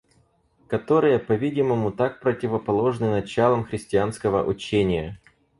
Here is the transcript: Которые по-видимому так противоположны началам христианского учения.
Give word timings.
Которые 0.67 1.19
по-видимому 1.19 1.91
так 1.91 2.19
противоположны 2.21 3.11
началам 3.11 3.63
христианского 3.63 4.43
учения. 4.43 5.19